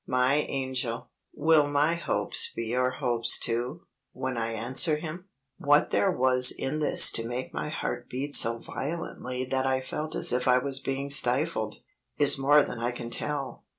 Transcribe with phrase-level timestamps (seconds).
[0.07, 5.25] My angel, will my hopes be your hopes too, when I answer him?"
[5.59, 10.15] What there was in this to make my heart beat so violently that I felt
[10.15, 11.75] as if I was being stifled,
[12.17, 13.63] is more than I can tell.